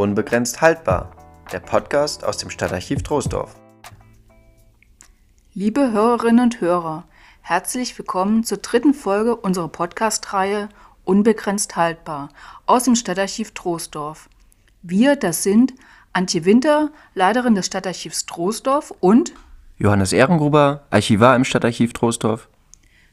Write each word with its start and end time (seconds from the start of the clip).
Unbegrenzt 0.00 0.62
haltbar, 0.62 1.10
der 1.52 1.60
Podcast 1.60 2.24
aus 2.24 2.38
dem 2.38 2.48
Stadtarchiv 2.48 3.02
Troisdorf. 3.02 3.54
Liebe 5.52 5.92
Hörerinnen 5.92 6.42
und 6.42 6.62
Hörer, 6.62 7.04
herzlich 7.42 7.98
willkommen 7.98 8.42
zur 8.42 8.56
dritten 8.56 8.94
Folge 8.94 9.36
unserer 9.36 9.68
Podcast-Reihe 9.68 10.70
Unbegrenzt 11.04 11.76
haltbar 11.76 12.30
aus 12.64 12.84
dem 12.84 12.96
Stadtarchiv 12.96 13.50
Troisdorf. 13.50 14.30
Wir, 14.80 15.16
das 15.16 15.42
sind 15.42 15.74
Antje 16.14 16.46
Winter, 16.46 16.90
Leiterin 17.14 17.54
des 17.54 17.66
Stadtarchivs 17.66 18.24
Troisdorf 18.24 18.94
und 19.00 19.34
Johannes 19.76 20.14
Ehrengruber, 20.14 20.84
Archivar 20.88 21.36
im 21.36 21.44
Stadtarchiv 21.44 21.92
Troisdorf 21.92 22.48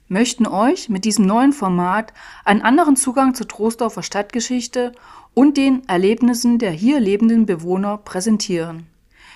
möchten 0.07 0.47
euch 0.47 0.89
mit 0.89 1.05
diesem 1.05 1.25
neuen 1.25 1.53
Format 1.53 2.13
einen 2.45 2.61
anderen 2.61 2.95
Zugang 2.95 3.33
zur 3.33 3.47
Troisdorfer 3.47 4.03
Stadtgeschichte 4.03 4.93
und 5.33 5.57
den 5.57 5.87
Erlebnissen 5.87 6.59
der 6.59 6.71
hier 6.71 6.99
lebenden 6.99 7.45
Bewohner 7.45 7.97
präsentieren. 7.97 8.87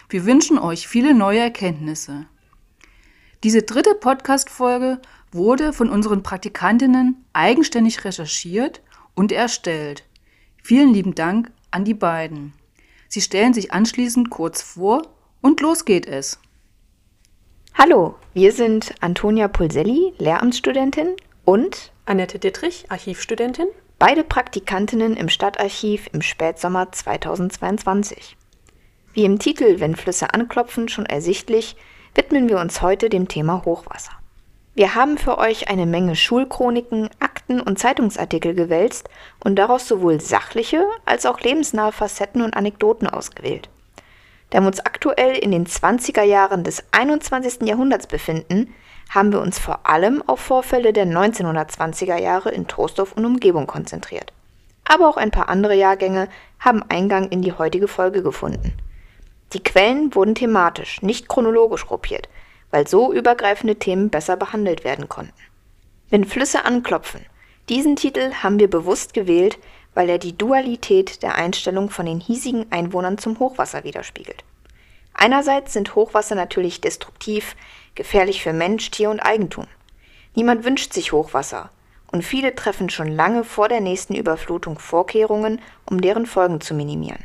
Wir 0.09 0.25
wünschen 0.25 0.57
euch 0.57 0.87
viele 0.87 1.13
neue 1.13 1.39
Erkenntnisse. 1.39 2.25
Diese 3.43 3.63
dritte 3.63 3.95
Podcast-Folge 3.95 5.01
wurde 5.31 5.73
von 5.73 5.89
unseren 5.89 6.23
Praktikantinnen 6.23 7.23
eigenständig 7.33 8.03
recherchiert 8.03 8.81
und 9.15 9.31
erstellt. 9.31 10.05
Vielen 10.61 10.93
lieben 10.93 11.15
Dank 11.15 11.51
an 11.71 11.85
die 11.85 11.93
beiden. 11.93 12.53
Sie 13.07 13.21
stellen 13.21 13.53
sich 13.53 13.73
anschließend 13.73 14.29
kurz 14.29 14.61
vor 14.61 15.01
und 15.41 15.59
los 15.61 15.85
geht 15.85 16.05
es. 16.05 16.39
Hallo, 17.83 18.13
wir 18.35 18.51
sind 18.51 18.93
Antonia 19.01 19.47
Pulselli, 19.47 20.13
Lehramtsstudentin 20.19 21.15
und 21.45 21.91
Annette 22.05 22.37
Dittrich, 22.37 22.85
Archivstudentin. 22.89 23.65
Beide 23.97 24.23
Praktikantinnen 24.23 25.17
im 25.17 25.29
Stadtarchiv 25.29 26.07
im 26.13 26.21
Spätsommer 26.21 26.91
2022. 26.91 28.37
Wie 29.13 29.25
im 29.25 29.39
Titel 29.39 29.79
Wenn 29.79 29.95
Flüsse 29.95 30.31
anklopfen 30.31 30.89
schon 30.89 31.07
ersichtlich, 31.07 31.75
widmen 32.13 32.49
wir 32.49 32.59
uns 32.59 32.83
heute 32.83 33.09
dem 33.09 33.27
Thema 33.27 33.65
Hochwasser. 33.65 34.11
Wir 34.75 34.93
haben 34.93 35.17
für 35.17 35.39
euch 35.39 35.67
eine 35.67 35.87
Menge 35.87 36.15
Schulchroniken, 36.15 37.09
Akten 37.19 37.59
und 37.59 37.79
Zeitungsartikel 37.79 38.53
gewälzt 38.53 39.09
und 39.43 39.55
daraus 39.55 39.87
sowohl 39.87 40.21
sachliche 40.21 40.85
als 41.05 41.25
auch 41.25 41.39
lebensnahe 41.39 41.91
Facetten 41.91 42.43
und 42.43 42.55
Anekdoten 42.55 43.07
ausgewählt 43.07 43.69
da 44.51 44.59
wir 44.59 44.67
uns 44.67 44.79
aktuell 44.79 45.35
in 45.37 45.51
den 45.51 45.65
20er 45.65 46.23
Jahren 46.23 46.63
des 46.63 46.83
21. 46.91 47.67
Jahrhunderts 47.67 48.05
befinden, 48.05 48.73
haben 49.09 49.33
wir 49.33 49.41
uns 49.41 49.59
vor 49.59 49.89
allem 49.89 50.23
auf 50.27 50.39
Vorfälle 50.39 50.93
der 50.93 51.05
1920er 51.05 52.17
Jahre 52.17 52.51
in 52.51 52.67
Troisdorf 52.67 53.13
und 53.13 53.25
Umgebung 53.25 53.65
konzentriert. 53.65 54.31
Aber 54.85 55.09
auch 55.09 55.17
ein 55.17 55.31
paar 55.31 55.49
andere 55.49 55.75
Jahrgänge 55.75 56.27
haben 56.59 56.83
Eingang 56.89 57.29
in 57.29 57.41
die 57.41 57.53
heutige 57.53 57.87
Folge 57.87 58.23
gefunden. 58.23 58.73
Die 59.53 59.63
Quellen 59.63 60.13
wurden 60.15 60.35
thematisch, 60.35 61.01
nicht 61.01 61.27
chronologisch 61.27 61.85
gruppiert, 61.85 62.29
weil 62.71 62.87
so 62.87 63.11
übergreifende 63.13 63.75
Themen 63.75 64.09
besser 64.09 64.37
behandelt 64.37 64.83
werden 64.83 65.09
konnten. 65.09 65.33
Wenn 66.09 66.25
Flüsse 66.25 66.65
anklopfen, 66.65 67.25
diesen 67.69 67.95
Titel 67.95 68.31
haben 68.43 68.59
wir 68.59 68.69
bewusst 68.69 69.13
gewählt, 69.13 69.57
weil 69.93 70.09
er 70.09 70.17
die 70.17 70.37
Dualität 70.37 71.23
der 71.23 71.35
Einstellung 71.35 71.89
von 71.89 72.05
den 72.05 72.19
hiesigen 72.19 72.71
Einwohnern 72.71 73.17
zum 73.17 73.39
Hochwasser 73.39 73.83
widerspiegelt. 73.83 74.43
Einerseits 75.13 75.73
sind 75.73 75.95
Hochwasser 75.95 76.35
natürlich 76.35 76.81
destruktiv, 76.81 77.55
gefährlich 77.95 78.41
für 78.41 78.53
Mensch, 78.53 78.89
Tier 78.91 79.09
und 79.09 79.19
Eigentum. 79.19 79.67
Niemand 80.35 80.63
wünscht 80.63 80.93
sich 80.93 81.11
Hochwasser, 81.11 81.69
und 82.11 82.23
viele 82.23 82.55
treffen 82.55 82.89
schon 82.89 83.07
lange 83.07 83.43
vor 83.43 83.69
der 83.69 83.81
nächsten 83.81 84.15
Überflutung 84.15 84.79
Vorkehrungen, 84.79 85.61
um 85.85 86.01
deren 86.01 86.25
Folgen 86.25 86.61
zu 86.61 86.73
minimieren. 86.73 87.23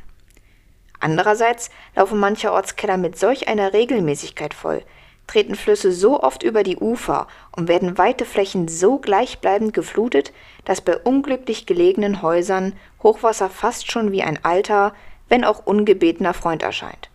Andererseits 1.01 1.71
laufen 1.95 2.19
manche 2.19 2.53
Ortskeller 2.53 2.97
mit 2.97 3.19
solch 3.19 3.49
einer 3.49 3.73
Regelmäßigkeit 3.73 4.55
voll, 4.55 4.83
treten 5.27 5.55
Flüsse 5.55 5.93
so 5.93 6.23
oft 6.23 6.43
über 6.43 6.63
die 6.63 6.77
Ufer 6.77 7.27
und 7.57 7.69
werden 7.69 7.99
weite 7.99 8.25
Flächen 8.25 8.69
so 8.69 8.99
gleichbleibend 8.99 9.75
geflutet, 9.75 10.33
dass 10.65 10.81
bei 10.81 10.97
unglücklich 10.97 11.67
gelegenen 11.67 12.23
Häusern 12.23 12.75
Hochwasser 13.03 13.51
fast 13.51 13.91
schon 13.91 14.13
wie 14.13 14.23
ein 14.23 14.45
alter, 14.45 14.95
wenn 15.29 15.45
auch 15.45 15.67
ungebetener 15.67 16.35
Freund 16.35 16.63
erscheint. 16.63 17.11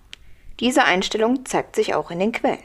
Diese 0.59 0.83
Einstellung 0.83 1.45
zeigt 1.45 1.75
sich 1.75 1.95
auch 1.95 2.11
in 2.11 2.19
den 2.19 2.31
Quellen. 2.31 2.59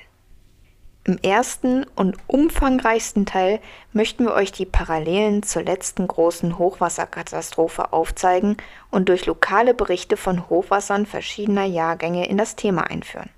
Im 1.06 1.18
ersten 1.18 1.86
und 1.94 2.16
umfangreichsten 2.26 3.26
Teil 3.26 3.60
möchten 3.92 4.24
wir 4.24 4.34
euch 4.34 4.50
die 4.50 4.66
Parallelen 4.66 5.44
zur 5.44 5.62
letzten 5.62 6.08
großen 6.08 6.58
Hochwasserkatastrophe 6.58 7.92
aufzeigen 7.92 8.56
und 8.90 9.08
durch 9.08 9.24
lokale 9.26 9.72
Berichte 9.72 10.16
von 10.16 10.50
Hochwassern 10.50 11.06
verschiedener 11.06 11.64
Jahrgänge 11.64 12.26
in 12.28 12.36
das 12.36 12.56
Thema 12.56 12.90
einführen. 12.90 13.30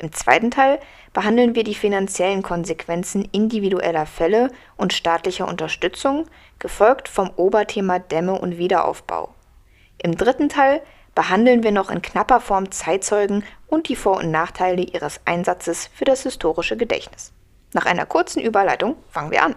Im 0.00 0.12
zweiten 0.12 0.50
Teil 0.50 0.80
behandeln 1.12 1.54
wir 1.54 1.62
die 1.62 1.74
finanziellen 1.74 2.42
Konsequenzen 2.42 3.28
individueller 3.32 4.06
Fälle 4.06 4.50
und 4.78 4.94
staatlicher 4.94 5.46
Unterstützung, 5.46 6.26
gefolgt 6.58 7.06
vom 7.06 7.30
Oberthema 7.36 7.98
Dämme 7.98 8.40
und 8.40 8.56
Wiederaufbau. 8.56 9.34
Im 9.98 10.16
dritten 10.16 10.48
Teil 10.48 10.80
behandeln 11.14 11.62
wir 11.62 11.70
noch 11.70 11.90
in 11.90 12.00
knapper 12.00 12.40
Form 12.40 12.70
Zeitzeugen 12.70 13.44
und 13.66 13.90
die 13.90 13.96
Vor- 13.96 14.16
und 14.16 14.30
Nachteile 14.30 14.80
ihres 14.80 15.20
Einsatzes 15.26 15.90
für 15.92 16.06
das 16.06 16.22
historische 16.22 16.78
Gedächtnis. 16.78 17.34
Nach 17.74 17.84
einer 17.84 18.06
kurzen 18.06 18.40
Überleitung 18.40 18.96
fangen 19.10 19.32
wir 19.32 19.42
an. 19.42 19.54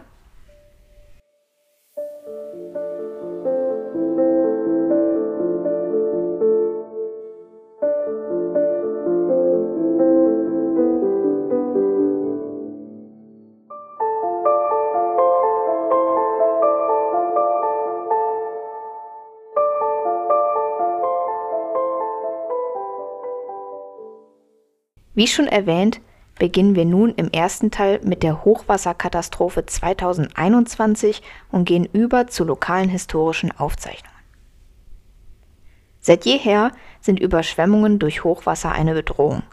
Wie 25.16 25.28
schon 25.28 25.47
erwähnt, 25.47 26.01
beginnen 26.40 26.75
wir 26.75 26.85
nun 26.85 27.13
im 27.16 27.29
ersten 27.29 27.69
Teil 27.69 28.00
mit 28.03 28.24
der 28.24 28.44
Hochwasserkatastrophe 28.44 29.66
2021 29.66 31.22
und 31.51 31.66
gehen 31.66 31.85
über 31.85 32.28
zu 32.28 32.44
lokalen 32.44 32.90
historischen 32.90 33.52
Aufzeichnungen. 33.52 34.13
Seit 36.00 36.25
jeher 36.25 36.72
sind 37.00 37.19
Überschwemmungen 37.19 38.00
durch 38.00 38.23
Hochwasser 38.23 38.72
eine 38.72 38.94
Bedrohung. 38.94 39.44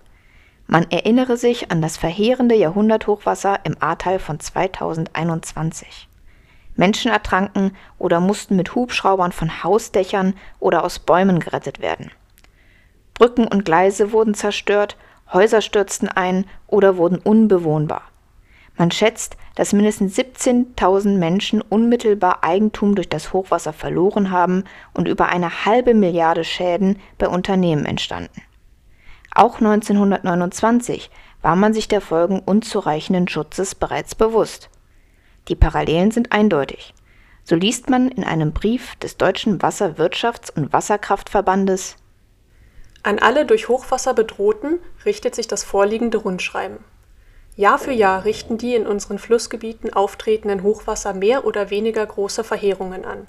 Man 0.66 0.90
erinnere 0.90 1.36
sich 1.36 1.70
an 1.70 1.82
das 1.82 1.96
verheerende 1.96 2.54
Jahrhunderthochwasser 2.54 3.60
im 3.64 3.76
Ahrtal 3.80 4.18
von 4.18 4.40
2021. 4.40 6.08
Menschen 6.74 7.10
ertranken 7.10 7.76
oder 7.98 8.20
mussten 8.20 8.56
mit 8.56 8.74
Hubschraubern 8.74 9.32
von 9.32 9.62
Hausdächern 9.62 10.34
oder 10.58 10.84
aus 10.84 10.98
Bäumen 10.98 11.38
gerettet 11.38 11.80
werden. 11.80 12.10
Brücken 13.14 13.46
und 13.46 13.64
Gleise 13.64 14.12
wurden 14.12 14.34
zerstört 14.34 14.96
Häuser 15.32 15.60
stürzten 15.60 16.08
ein 16.08 16.44
oder 16.66 16.96
wurden 16.96 17.18
unbewohnbar. 17.18 18.02
Man 18.76 18.90
schätzt, 18.90 19.36
dass 19.56 19.72
mindestens 19.72 20.16
17.000 20.16 21.18
Menschen 21.18 21.60
unmittelbar 21.60 22.42
Eigentum 22.42 22.94
durch 22.94 23.08
das 23.08 23.32
Hochwasser 23.32 23.72
verloren 23.72 24.30
haben 24.30 24.64
und 24.94 25.06
über 25.06 25.28
eine 25.28 25.66
halbe 25.66 25.92
Milliarde 25.94 26.44
Schäden 26.44 26.98
bei 27.18 27.28
Unternehmen 27.28 27.84
entstanden. 27.84 28.40
Auch 29.34 29.56
1929 29.56 31.10
war 31.42 31.56
man 31.56 31.74
sich 31.74 31.88
der 31.88 32.00
Folgen 32.00 32.40
unzureichenden 32.40 33.28
Schutzes 33.28 33.74
bereits 33.74 34.14
bewusst. 34.14 34.70
Die 35.48 35.56
Parallelen 35.56 36.10
sind 36.10 36.32
eindeutig. 36.32 36.94
So 37.44 37.56
liest 37.56 37.90
man 37.90 38.08
in 38.08 38.24
einem 38.24 38.52
Brief 38.52 38.96
des 38.96 39.16
Deutschen 39.16 39.58
Wasserwirtschafts- 39.58 40.54
und 40.54 40.72
Wasserkraftverbandes 40.72 41.96
an 43.02 43.18
alle 43.18 43.46
durch 43.46 43.68
Hochwasser 43.68 44.14
Bedrohten 44.14 44.78
richtet 45.04 45.34
sich 45.34 45.48
das 45.48 45.64
vorliegende 45.64 46.18
Rundschreiben. 46.18 46.78
Jahr 47.56 47.78
für 47.78 47.92
Jahr 47.92 48.24
richten 48.24 48.58
die 48.58 48.74
in 48.74 48.86
unseren 48.86 49.18
Flussgebieten 49.18 49.92
auftretenden 49.92 50.62
Hochwasser 50.62 51.14
mehr 51.14 51.44
oder 51.44 51.70
weniger 51.70 52.04
große 52.04 52.44
Verheerungen 52.44 53.04
an. 53.04 53.26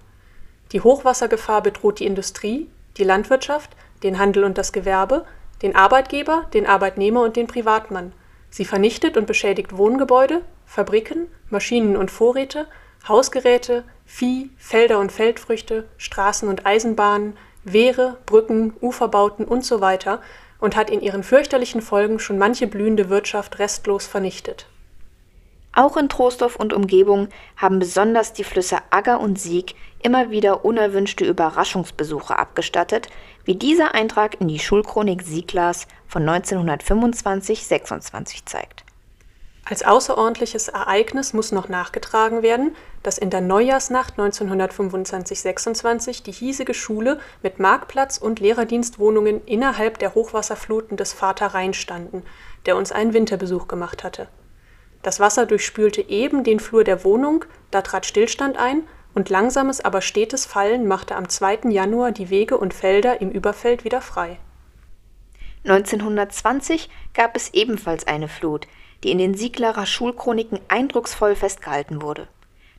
Die 0.72 0.82
Hochwassergefahr 0.82 1.62
bedroht 1.62 2.00
die 2.00 2.06
Industrie, 2.06 2.70
die 2.98 3.04
Landwirtschaft, 3.04 3.72
den 4.04 4.20
Handel 4.20 4.44
und 4.44 4.58
das 4.58 4.72
Gewerbe, 4.72 5.26
den 5.62 5.76
Arbeitgeber, 5.76 6.48
den 6.54 6.66
Arbeitnehmer 6.66 7.22
und 7.22 7.36
den 7.36 7.48
Privatmann. 7.48 8.14
Sie 8.50 8.66
vernichtet 8.66 9.18
und 9.18 9.28
beschädigt 9.28 9.78
Wohngebäude, 9.78 10.42
Fabriken, 10.66 11.28
Maschinen 11.50 11.98
und 11.98 12.12
Vorräte, 12.12 12.68
Hausgeräte, 13.08 13.84
Vieh, 14.06 14.50
Felder 14.58 15.00
und 15.00 15.12
Feldfrüchte, 15.12 15.88
Straßen 15.98 16.48
und 16.48 16.66
Eisenbahnen, 16.66 17.38
Wehre, 17.64 18.18
Brücken, 18.26 18.74
Uferbauten 18.82 19.46
und 19.46 19.64
so 19.64 19.82
weiter 19.82 20.20
und 20.60 20.76
hat 20.76 20.90
in 20.90 21.02
ihren 21.02 21.24
fürchterlichen 21.24 21.82
Folgen 21.82 22.20
schon 22.20 22.38
manche 22.38 22.68
blühende 22.68 23.10
Wirtschaft 23.10 23.60
restlos 23.60 24.08
vernichtet. 24.08 24.68
Auch 25.74 25.96
in 25.96 26.10
Troisdorf 26.10 26.58
und 26.58 26.74
Umgebung 26.74 27.30
haben 27.56 27.80
besonders 27.80 28.34
die 28.34 28.44
Flüsse 28.44 28.80
Agger 28.90 29.22
und 29.22 29.40
Sieg 29.40 29.76
immer 30.04 30.30
wieder 30.30 30.66
unerwünschte 30.66 31.24
Überraschungsbesuche 31.24 32.38
abgestattet, 32.38 33.08
wie 33.46 33.56
dieser 33.56 33.96
Eintrag 33.96 34.42
in 34.42 34.50
die 34.50 34.60
Schulchronik 34.60 35.22
Sieglers 35.22 35.88
von 36.08 36.28
1925-26 36.28 38.46
zeigt. 38.46 38.84
Als 39.64 39.84
außerordentliches 39.84 40.70
Ereignis 40.70 41.34
muss 41.34 41.52
noch 41.52 41.70
nachgetragen 41.70 42.42
werden, 42.42 42.76
dass 43.04 43.20
in 43.20 43.30
der 43.30 43.42
Neujahrsnacht 43.42 44.18
1925-26 44.18 46.24
die 46.24 46.32
hiesige 46.32 46.74
Schule 46.74 47.20
mit 47.44 47.60
Marktplatz 47.60 48.18
und 48.18 48.40
Lehrerdienstwohnungen 48.40 49.46
innerhalb 49.46 50.00
der 50.00 50.16
Hochwasserfluten 50.16 50.98
des 50.98 51.14
Vater 51.14 51.48
Rhein 51.48 51.74
standen, 51.74 52.24
der 52.66 52.76
uns 52.76 52.92
einen 52.92 53.14
Winterbesuch 53.14 53.68
gemacht 53.68 54.04
hatte. 54.04 54.28
Das 55.04 55.20
Wasser 55.20 55.46
durchspülte 55.46 56.02
eben 56.02 56.44
den 56.44 56.60
Flur 56.60 56.84
der 56.84 57.04
Wohnung, 57.04 57.46
da 57.70 57.82
trat 57.82 58.06
Stillstand 58.06 58.58
ein 58.58 58.84
und 59.14 59.30
langsames, 59.30 59.82
aber 59.82 60.02
stetes 60.02 60.46
Fallen 60.46 60.88
machte 60.88 61.16
am 61.16 61.30
2. 61.30 61.70
Januar 61.70 62.12
die 62.12 62.30
Wege 62.30 62.58
und 62.58 62.74
Felder 62.74 63.22
im 63.22 63.30
Überfeld 63.30 63.84
wieder 63.84 64.02
frei. 64.02 64.38
1920 65.66 66.90
gab 67.14 67.36
es 67.36 67.54
ebenfalls 67.54 68.08
eine 68.08 68.28
Flut, 68.28 68.68
die 69.04 69.12
in 69.12 69.18
den 69.18 69.36
Sieglerer 69.36 69.86
Schulchroniken 69.86 70.60
eindrucksvoll 70.68 71.36
festgehalten 71.36 72.02
wurde. 72.02 72.28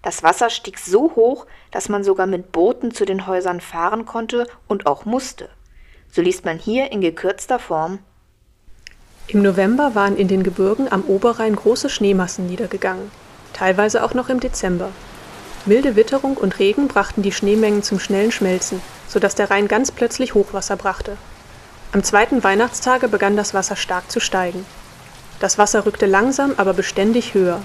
Das 0.02 0.22
Wasser 0.22 0.50
stieg 0.50 0.78
so 0.78 1.12
hoch, 1.14 1.46
dass 1.70 1.88
man 1.88 2.02
sogar 2.02 2.26
mit 2.26 2.52
Booten 2.52 2.92
zu 2.92 3.04
den 3.04 3.26
Häusern 3.26 3.60
fahren 3.60 4.04
konnte 4.04 4.48
und 4.66 4.86
auch 4.86 5.04
musste. 5.04 5.48
So 6.10 6.20
liest 6.22 6.44
man 6.44 6.58
hier 6.58 6.90
in 6.92 7.00
gekürzter 7.00 7.58
Form 7.58 8.00
Im 9.28 9.42
November 9.42 9.94
waren 9.94 10.16
in 10.16 10.28
den 10.28 10.42
Gebirgen 10.42 10.90
am 10.90 11.04
Oberrhein 11.04 11.54
große 11.54 11.88
Schneemassen 11.88 12.46
niedergegangen, 12.46 13.10
teilweise 13.52 14.02
auch 14.04 14.12
noch 14.12 14.28
im 14.28 14.40
Dezember. 14.40 14.90
Milde 15.64 15.94
Witterung 15.94 16.36
und 16.36 16.58
Regen 16.58 16.88
brachten 16.88 17.22
die 17.22 17.30
Schneemengen 17.30 17.84
zum 17.84 18.00
schnellen 18.00 18.32
Schmelzen, 18.32 18.82
so 19.06 19.20
dass 19.20 19.36
der 19.36 19.50
Rhein 19.50 19.68
ganz 19.68 19.92
plötzlich 19.92 20.34
Hochwasser 20.34 20.76
brachte. 20.76 21.16
Am 21.92 22.02
zweiten 22.02 22.42
Weihnachtstage 22.42 23.06
begann 23.06 23.36
das 23.36 23.54
Wasser 23.54 23.76
stark 23.76 24.10
zu 24.10 24.18
steigen. 24.18 24.66
Das 25.42 25.58
Wasser 25.58 25.86
rückte 25.86 26.06
langsam, 26.06 26.54
aber 26.56 26.72
beständig 26.72 27.34
höher. 27.34 27.60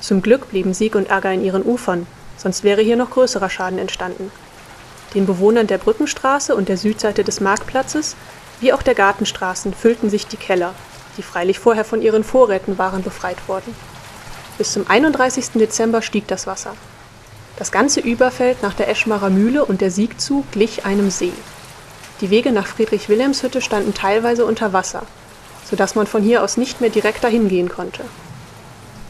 Zum 0.00 0.20
Glück 0.20 0.50
blieben 0.50 0.74
Sieg 0.74 0.96
und 0.96 1.10
Ärger 1.10 1.32
in 1.32 1.44
ihren 1.44 1.62
Ufern, 1.62 2.08
sonst 2.36 2.64
wäre 2.64 2.82
hier 2.82 2.96
noch 2.96 3.10
größerer 3.10 3.48
Schaden 3.48 3.78
entstanden. 3.78 4.32
Den 5.14 5.24
Bewohnern 5.24 5.68
der 5.68 5.78
Brückenstraße 5.78 6.56
und 6.56 6.68
der 6.68 6.76
Südseite 6.76 7.22
des 7.22 7.40
Marktplatzes, 7.40 8.16
wie 8.58 8.72
auch 8.72 8.82
der 8.82 8.96
Gartenstraßen, 8.96 9.74
füllten 9.74 10.10
sich 10.10 10.26
die 10.26 10.36
Keller, 10.36 10.74
die 11.16 11.22
freilich 11.22 11.60
vorher 11.60 11.84
von 11.84 12.02
ihren 12.02 12.24
Vorräten 12.24 12.78
waren 12.78 13.04
befreit 13.04 13.46
worden. 13.46 13.76
Bis 14.58 14.72
zum 14.72 14.90
31. 14.90 15.50
Dezember 15.54 16.02
stieg 16.02 16.26
das 16.26 16.48
Wasser. 16.48 16.74
Das 17.58 17.70
ganze 17.70 18.00
Überfeld 18.00 18.60
nach 18.64 18.74
der 18.74 18.88
Eschmarer 18.88 19.30
Mühle 19.30 19.64
und 19.64 19.82
der 19.82 19.92
Siegzug 19.92 20.50
glich 20.50 20.84
einem 20.84 21.12
See. 21.12 21.32
Die 22.20 22.30
Wege 22.30 22.50
nach 22.50 22.66
Friedrich-Wilhelms-Hütte 22.66 23.60
standen 23.60 23.94
teilweise 23.94 24.44
unter 24.44 24.72
Wasser, 24.72 25.04
sodass 25.68 25.94
man 25.94 26.06
von 26.06 26.22
hier 26.22 26.42
aus 26.42 26.56
nicht 26.56 26.80
mehr 26.80 26.90
direkt 26.90 27.24
dahin 27.24 27.48
gehen 27.48 27.68
konnte. 27.68 28.04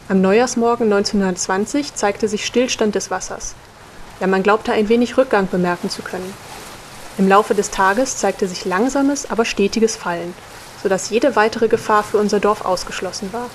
Am 0.09 0.21
Neujahrsmorgen 0.21 0.93
1920 0.93 1.95
zeigte 1.95 2.29
sich 2.29 2.45
Stillstand 2.47 2.95
des 2.95 3.11
Wassers. 3.11 3.55
Ja, 4.21 4.27
man 4.27 4.43
glaubte 4.43 4.73
ein 4.73 4.89
wenig 4.89 5.17
Rückgang 5.17 5.49
bemerken 5.49 5.91
zu 5.91 6.03
können. 6.03 6.33
Im 7.17 7.29
Laufe 7.29 7.55
des 7.55 7.71
Tages 7.71 8.17
zeigte 8.17 8.47
sich 8.49 8.65
langsames, 8.65 9.31
aber 9.31 9.45
stetiges 9.45 9.97
Fallen, 9.97 10.35
sodass 10.83 11.11
jede 11.11 11.37
weitere 11.37 11.69
Gefahr 11.69 12.03
für 12.03 12.19
unser 12.19 12.41
Dorf 12.41 12.65
ausgeschlossen 12.65 13.33
war. 13.33 13.49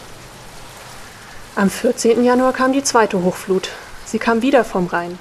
Am 1.56 1.69
14. 1.69 2.24
Januar 2.24 2.54
kam 2.54 2.74
die 2.74 2.84
zweite 2.84 3.24
Hochflut, 3.24 3.69
Sie 4.06 4.18
kam 4.18 4.42
wieder 4.42 4.63
vom 4.63 4.88
Rhein. 4.88 5.19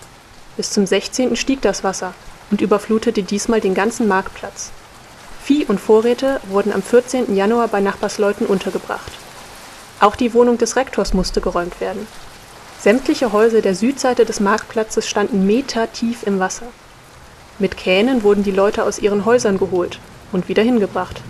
Bis 0.56 0.70
zum 0.70 0.86
16. 0.86 1.36
stieg 1.36 1.60
das 1.60 1.84
Wasser 1.84 2.14
und 2.50 2.62
überflutete 2.62 3.22
diesmal 3.22 3.60
den 3.60 3.74
ganzen 3.74 4.08
Marktplatz. 4.08 4.70
Vieh 5.48 5.64
und 5.64 5.80
Vorräte 5.80 6.42
wurden 6.50 6.74
am 6.74 6.82
14. 6.82 7.34
Januar 7.34 7.68
bei 7.68 7.80
Nachbarsleuten 7.80 8.46
untergebracht. 8.46 9.10
Auch 9.98 10.14
die 10.14 10.34
Wohnung 10.34 10.58
des 10.58 10.76
Rektors 10.76 11.14
musste 11.14 11.40
geräumt 11.40 11.80
werden. 11.80 12.06
Sämtliche 12.78 13.32
Häuser 13.32 13.62
der 13.62 13.74
Südseite 13.74 14.26
des 14.26 14.40
Marktplatzes 14.40 15.08
standen 15.08 15.46
metertief 15.46 16.26
im 16.26 16.38
Wasser. 16.38 16.66
Mit 17.58 17.78
Kähnen 17.78 18.24
wurden 18.24 18.42
die 18.42 18.50
Leute 18.50 18.84
aus 18.84 18.98
ihren 18.98 19.24
Häusern 19.24 19.56
geholt 19.56 20.00
und 20.32 20.50
wieder 20.50 20.62
hingebracht. 20.62 21.22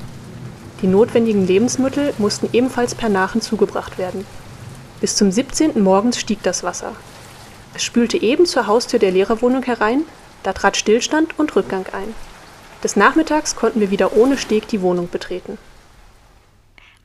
Die 0.82 0.88
notwendigen 0.88 1.46
Lebensmittel 1.46 2.12
mussten 2.18 2.48
ebenfalls 2.52 2.96
per 2.96 3.10
Nachen 3.10 3.40
zugebracht 3.40 3.98
werden. 3.98 4.26
Bis 5.00 5.14
zum 5.14 5.30
17. 5.30 5.80
morgens 5.80 6.18
stieg 6.18 6.42
das 6.42 6.64
Wasser. 6.64 6.90
Es 7.72 7.84
spülte 7.84 8.20
eben 8.20 8.46
zur 8.46 8.66
Haustür 8.66 8.98
der 8.98 9.12
Lehrerwohnung 9.12 9.62
herein, 9.62 10.02
da 10.42 10.52
trat 10.52 10.76
Stillstand 10.76 11.38
und 11.38 11.54
Rückgang 11.54 11.86
ein. 11.92 12.16
Des 12.82 12.94
Nachmittags 12.94 13.56
konnten 13.56 13.80
wir 13.80 13.90
wieder 13.90 14.16
ohne 14.16 14.38
Steg 14.38 14.68
die 14.68 14.82
Wohnung 14.82 15.08
betreten. 15.10 15.58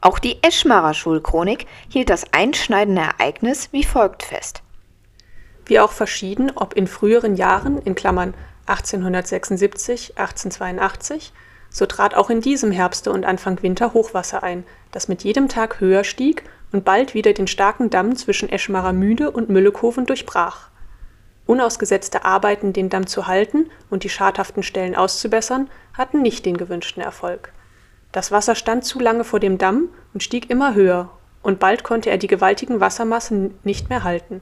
Auch 0.02 0.20
die 0.20 0.44
Eschmarer 0.44 0.94
Schulchronik 0.94 1.66
hielt 1.90 2.10
das 2.10 2.32
einschneidende 2.34 3.02
Ereignis 3.02 3.70
wie 3.72 3.84
folgt 3.84 4.24
fest. 4.24 4.62
Wie 5.66 5.80
auch 5.80 5.92
verschieden, 5.92 6.52
ob 6.56 6.74
in 6.74 6.88
früheren 6.88 7.36
Jahren, 7.36 7.78
in 7.80 7.96
Klammern 7.96 8.34
1876, 8.68 10.18
1882, 10.18 11.34
so 11.70 11.86
trat 11.86 12.14
auch 12.14 12.30
in 12.30 12.42
diesem 12.42 12.72
Herbste 12.72 13.12
und 13.12 13.26
Anfang 13.26 13.64
Winter 13.64 13.94
Hochwasser 13.94 14.44
ein, 14.44 14.66
das 14.92 15.08
mit 15.08 15.24
jedem 15.24 15.50
Tag 15.50 15.80
höher 15.80 16.04
stieg 16.04 16.44
und 16.72 16.86
bald 16.86 17.14
wieder 17.14 17.34
den 17.34 17.48
starken 17.48 17.90
Damm 17.90 18.16
zwischen 18.16 18.50
Eschmarer 18.50 18.94
Mühle 18.94 19.32
und 19.32 19.50
Müllekoven 19.50 20.06
durchbrach. 20.06 20.70
Unausgesetzte 21.46 22.24
Arbeiten, 22.24 22.72
den 22.72 22.90
Damm 22.90 23.06
zu 23.06 23.28
halten 23.28 23.70
und 23.90 24.04
die 24.04 24.10
schadhaften 24.10 24.64
Stellen 24.64 24.96
auszubessern, 24.96 25.70
hatten 25.94 26.22
nicht 26.22 26.46
den 26.46 26.58
gewünschten 26.58 27.04
Erfolg. 27.04 27.52
Das 28.12 28.32
Wasser 28.32 28.56
stand 28.56 28.86
zu 28.86 29.00
lange 29.00 29.24
vor 29.24 29.40
dem 29.40 29.58
Damm 29.58 29.90
und 30.14 30.24
stieg 30.24 30.50
immer 30.50 30.74
höher, 30.74 31.10
und 31.42 31.60
bald 31.60 31.84
konnte 31.84 32.10
er 32.10 32.18
die 32.18 32.28
gewaltigen 32.28 32.80
Wassermassen 32.80 33.58
nicht 33.64 33.90
mehr 33.90 34.04
halten. 34.04 34.42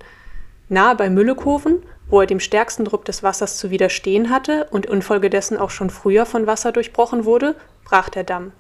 Nahe 0.70 0.96
bei 0.96 1.10
Müllekoven, 1.10 1.82
wo 2.08 2.22
er 2.22 2.28
dem 2.28 2.40
stärksten 2.40 2.86
Druck 2.86 3.06
des 3.06 3.24
Wassers 3.24 3.58
zu 3.58 3.72
widerstehen 3.72 4.30
hatte 4.30 4.68
und 4.72 4.86
infolgedessen 4.86 5.58
auch 5.58 5.70
schon 5.70 5.90
früher 5.90 6.26
von 6.26 6.46
Wasser 6.46 6.72
durchbrochen 6.72 7.26
wurde, 7.26 7.56
brach 7.84 8.10
der 8.10 8.24
Damm. 8.24 8.52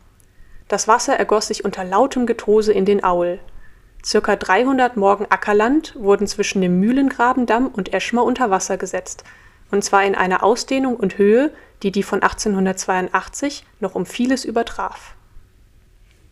Das 0.67 0.87
Wasser 0.87 1.17
ergoss 1.17 1.47
sich 1.47 1.63
unter 1.65 1.83
lautem 1.83 2.25
Getose 2.25 2.73
in 2.73 2.85
den 2.85 3.03
Aul. 3.03 3.39
Circa 4.03 4.35
300 4.35 4.97
Morgen 4.97 5.27
Ackerland 5.29 5.95
wurden 5.95 6.25
zwischen 6.25 6.61
dem 6.61 6.79
Mühlengrabendamm 6.79 7.67
und 7.67 7.93
Eschmer 7.93 8.23
unter 8.23 8.49
Wasser 8.49 8.77
gesetzt, 8.77 9.23
und 9.69 9.83
zwar 9.83 10.03
in 10.03 10.15
einer 10.15 10.43
Ausdehnung 10.43 10.95
und 10.95 11.17
Höhe, 11.17 11.53
die 11.83 11.91
die 11.91 12.03
von 12.03 12.23
1882 12.23 13.63
noch 13.79 13.93
um 13.93 14.05
vieles 14.05 14.43
übertraf. 14.43 15.13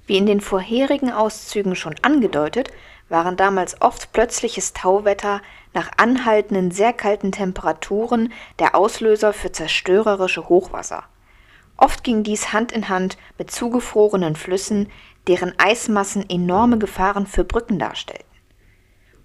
Wie 0.07 0.17
in 0.17 0.25
den 0.25 0.41
vorherigen 0.41 1.11
Auszügen 1.11 1.75
schon 1.75 1.93
angedeutet, 2.01 2.71
waren 3.09 3.37
damals 3.37 3.79
oft 3.81 4.11
plötzliches 4.13 4.73
Tauwetter 4.73 5.41
nach 5.73 5.91
anhaltenden 5.97 6.71
sehr 6.71 6.93
kalten 6.93 7.31
Temperaturen 7.31 8.33
der 8.57 8.75
Auslöser 8.75 9.33
für 9.33 9.51
zerstörerische 9.51 10.49
Hochwasser. 10.49 11.03
Oft 11.77 12.03
ging 12.03 12.23
dies 12.23 12.51
Hand 12.51 12.71
in 12.71 12.89
Hand 12.89 13.17
mit 13.37 13.51
zugefrorenen 13.51 14.35
Flüssen, 14.35 14.89
deren 15.29 15.53
Eismassen 15.59 16.27
enorme 16.27 16.79
Gefahren 16.79 17.27
für 17.27 17.43
Brücken 17.43 17.77
darstellten. 17.77 18.25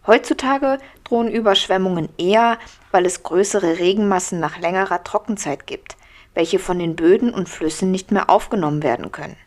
Heutzutage 0.07 0.77
drohen 1.03 1.29
Überschwemmungen 1.29 2.11
eher, 2.19 2.59
weil 2.91 3.07
es 3.07 3.23
größere 3.23 3.79
Regenmassen 3.79 4.39
nach 4.39 4.59
längerer 4.59 5.03
Trockenzeit 5.03 5.67
gibt, 5.67 5.97
welche 6.35 6.59
von 6.59 6.79
den 6.79 6.95
Böden 6.95 7.33
und 7.33 7.49
Flüssen 7.49 7.91
nicht 7.91 8.13
mehr 8.13 8.29
aufgenommen 8.29 8.83
werden 8.83 9.13
können. 9.13 9.39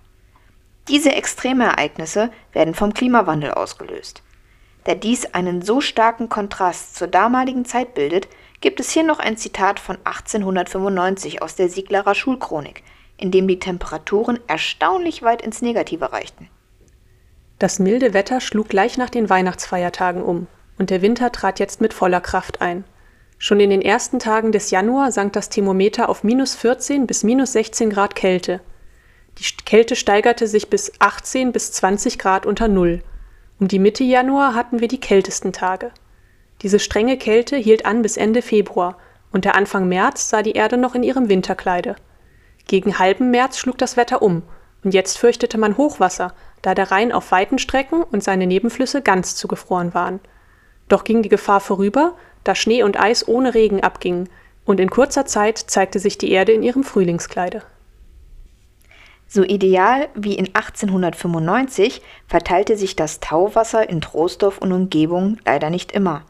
Diese 0.88 1.12
Extremereignisse 1.12 2.32
werden 2.54 2.74
vom 2.74 2.92
Klimawandel 2.92 3.52
ausgelöst. 3.52 4.24
Da 4.86 4.96
dies 4.96 5.26
einen 5.36 5.62
so 5.62 5.80
starken 5.80 6.28
Kontrast 6.28 6.96
zur 6.96 7.08
damaligen 7.08 7.66
Zeit 7.66 7.94
bildet, 7.94 8.28
gibt 8.62 8.80
es 8.80 8.90
hier 8.90 9.04
noch 9.04 9.20
ein 9.20 9.38
Zitat 9.38 9.80
von 9.80 9.98
1895 10.06 11.44
aus 11.44 11.54
der 11.54 11.70
Sieglerer 11.70 12.16
Schulchronik, 12.16 12.82
in 13.18 13.32
dem 13.32 13.48
die 13.48 13.60
Temperaturen 13.60 14.40
erstaunlich 14.48 15.24
weit 15.24 15.42
ins 15.42 15.62
Negative 15.62 16.12
reichten. 16.14 16.50
Das 17.60 17.80
milde 17.80 18.14
Wetter 18.14 18.40
schlug 18.40 18.70
gleich 18.70 18.98
nach 18.98 19.10
den 19.10 19.30
Weihnachtsfeiertagen 19.30 20.22
um, 20.22 20.48
und 20.78 20.92
der 20.92 21.02
Winter 21.02 21.32
trat 21.32 21.60
jetzt 21.60 21.82
mit 21.82 21.94
voller 21.94 22.22
Kraft 22.22 22.62
ein. 22.62 22.84
Schon 23.40 23.60
in 23.60 23.70
den 23.70 23.82
ersten 23.82 24.20
Tagen 24.20 24.52
des 24.52 24.72
Januar 24.72 25.12
sank 25.12 25.34
das 25.34 25.50
Thermometer 25.50 26.10
auf 26.10 26.24
minus 26.24 26.56
14 26.56 27.08
bis 27.08 27.24
minus 27.24 27.54
16 27.54 27.90
Grad 27.90 28.16
Kälte. 28.16 28.62
Die 29.38 29.44
Kälte 29.66 29.96
steigerte 29.96 30.48
sich 30.48 30.70
bis 30.70 30.92
18 31.00 31.52
bis 31.52 31.72
20 31.72 32.18
Grad 32.18 32.46
unter 32.46 32.68
Null. 32.68 33.04
Um 33.60 33.68
die 33.68 33.80
Mitte 33.80 34.04
Januar 34.04 34.54
hatten 34.56 34.80
wir 34.80 34.88
die 34.88 35.00
kältesten 35.00 35.54
Tage. 35.54 35.92
Diese 36.62 36.80
strenge 36.80 37.18
Kälte 37.18 37.56
hielt 37.56 37.86
an 37.86 38.02
bis 38.02 38.18
Ende 38.18 38.42
Februar, 38.42 38.98
und 39.32 39.46
der 39.46 39.56
Anfang 39.56 39.88
März 39.88 40.30
sah 40.30 40.42
die 40.42 40.54
Erde 40.54 40.78
noch 40.78 40.96
in 40.96 41.04
ihrem 41.04 41.30
Winterkleide. 41.30 41.96
Gegen 42.68 43.00
halben 43.00 43.32
März 43.32 43.58
schlug 43.58 43.78
das 43.78 43.98
Wetter 43.98 44.22
um, 44.22 44.44
und 44.84 44.94
jetzt 44.94 45.18
fürchtete 45.18 45.58
man 45.58 45.78
Hochwasser, 45.78 46.34
da 46.62 46.76
der 46.76 46.92
Rhein 46.92 47.12
auf 47.12 47.32
weiten 47.32 47.60
Strecken 47.60 48.04
und 48.04 48.24
seine 48.24 48.48
Nebenflüsse 48.48 49.02
ganz 49.02 49.36
zugefroren 49.36 49.94
waren. 49.94 50.20
Doch 50.90 51.04
ging 51.04 51.22
die 51.22 51.30
Gefahr 51.30 51.60
vorüber, 51.60 52.16
da 52.44 52.56
Schnee 52.56 52.84
und 52.84 53.00
Eis 53.00 53.28
ohne 53.28 53.54
Regen 53.54 53.82
abgingen, 53.82 54.30
und 54.66 54.80
in 54.82 54.90
kurzer 54.90 55.26
Zeit 55.26 55.58
zeigte 55.58 56.00
sich 56.00 56.18
die 56.18 56.32
Erde 56.32 56.52
in 56.52 56.62
ihrem 56.62 56.84
Frühlingskleide. 56.84 57.64
So 59.30 59.44
ideal 59.44 60.08
wie 60.14 60.36
in 60.36 60.48
1895 60.48 62.02
verteilte 62.28 62.78
sich 62.78 62.96
das 62.96 63.20
Tauwasser 63.20 63.90
in 63.90 64.02
Troisdorf 64.02 64.58
und 64.58 64.72
Umgebung 64.72 65.38
leider 65.46 65.70
nicht 65.70 65.92
immer. 65.92 66.24